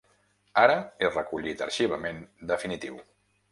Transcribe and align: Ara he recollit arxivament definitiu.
Ara 0.61 0.77
he 1.03 1.11
recollit 1.11 1.63
arxivament 1.67 2.25
definitiu. 2.55 3.01